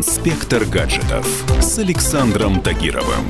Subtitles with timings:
[0.00, 1.26] Инспектор гаджетов
[1.60, 3.22] с Александром Тагировым.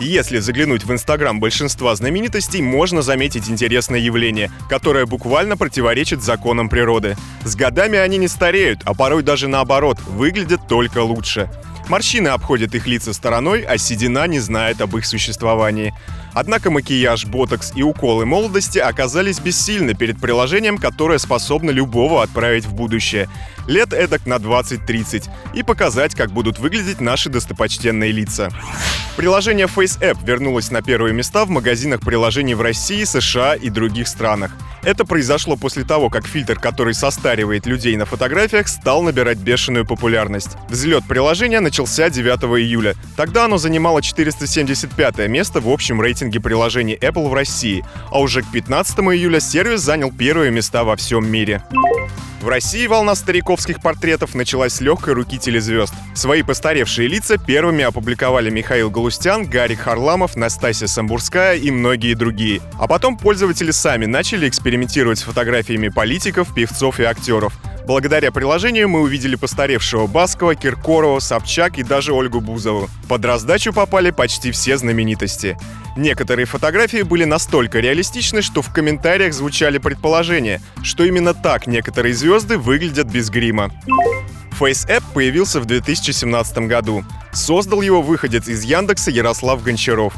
[0.00, 7.16] Если заглянуть в инстаграм большинства знаменитостей, можно заметить интересное явление, которое буквально противоречит законам природы.
[7.44, 11.48] С годами они не стареют, а порой даже наоборот, выглядят только лучше.
[11.88, 15.94] Морщины обходят их лица стороной, а седина не знает об их существовании.
[16.34, 22.72] Однако макияж, ботокс и уколы молодости оказались бессильны перед приложением, которое способно любого отправить в
[22.72, 23.28] будущее.
[23.66, 28.50] Лет эдак на 20-30 и показать, как будут выглядеть наши достопочтенные лица.
[29.16, 34.52] Приложение FaceApp вернулось на первые места в магазинах приложений в России, США и других странах.
[34.82, 40.56] Это произошло после того, как фильтр, который состаривает людей на фотографиях, стал набирать бешеную популярность.
[40.68, 42.94] Взлет приложения начался 9 июля.
[43.16, 48.50] Тогда оно занимало 475 место в общем рейтинге приложений Apple в России, а уже к
[48.50, 51.62] 15 июля сервис занял первые места во всем мире.
[52.42, 55.94] В России волна стариковских портретов началась с легкой руки телезвезд.
[56.12, 62.60] Свои постаревшие лица первыми опубликовали Михаил Галустян, Гарик Харламов, Настасья Самбурская и многие другие.
[62.80, 67.52] А потом пользователи сами начали экспериментировать с фотографиями политиков, певцов и актеров.
[67.86, 72.88] Благодаря приложению мы увидели постаревшего Баскова, Киркорова, Собчак и даже Ольгу Бузову.
[73.08, 75.56] Под раздачу попали почти все знаменитости.
[75.96, 82.56] Некоторые фотографии были настолько реалистичны, что в комментариях звучали предположения, что именно так некоторые звезды
[82.56, 83.70] выглядят без грима.
[84.58, 87.04] FaceApp появился в 2017 году.
[87.32, 90.14] Создал его выходец из Яндекса Ярослав Гончаров.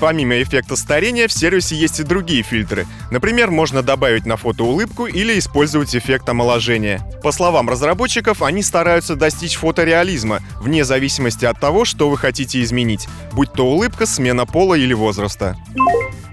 [0.00, 2.86] Помимо эффекта старения, в сервисе есть и другие фильтры.
[3.10, 7.00] Например, можно добавить на фото улыбку или использовать эффект омоложения.
[7.22, 13.08] По словам разработчиков, они стараются достичь фотореализма, вне зависимости от того, что вы хотите изменить,
[13.32, 15.56] будь то улыбка, смена пола или возраста.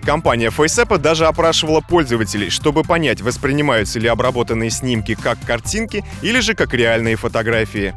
[0.04, 6.56] Компания FaceApp даже опрашивала пользователей, чтобы понять, воспринимаются ли обработанные снимки как картинки или же
[6.56, 7.94] как реальные фотографии.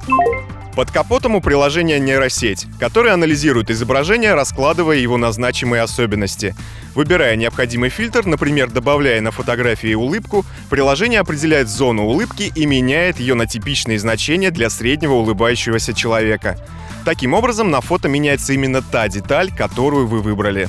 [0.77, 6.55] Под капотом у приложения нейросеть, которая анализирует изображение, раскладывая его на значимые особенности.
[6.95, 13.35] Выбирая необходимый фильтр, например, добавляя на фотографии улыбку, приложение определяет зону улыбки и меняет ее
[13.35, 16.59] на типичные значения для среднего улыбающегося человека.
[17.07, 20.69] Таким образом, на фото меняется именно та деталь, которую вы выбрали.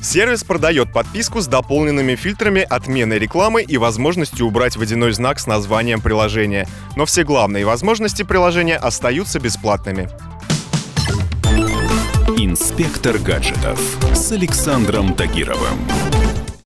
[0.00, 6.00] Сервис продает подписку с дополненными фильтрами, отменой рекламы и возможностью убрать водяной знак с названием
[6.00, 6.68] приложения.
[6.96, 10.08] Но все главные возможности приложения остаются бесплатными.
[12.36, 13.80] Инспектор гаджетов
[14.14, 15.78] с Александром Тагировым.